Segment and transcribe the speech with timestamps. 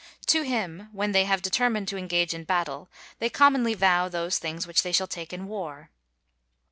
[0.25, 4.65] To him, when they have determined to engage in battle, they commonly vow those things
[4.65, 5.91] which they shall take in war.